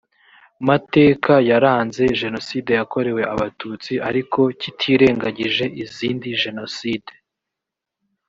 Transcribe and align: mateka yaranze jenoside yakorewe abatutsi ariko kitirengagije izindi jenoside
mateka 0.67 1.33
yaranze 1.49 2.03
jenoside 2.21 2.71
yakorewe 2.79 3.21
abatutsi 3.33 3.93
ariko 4.09 4.39
kitirengagije 4.61 5.65
izindi 5.83 6.27
jenoside 6.43 7.13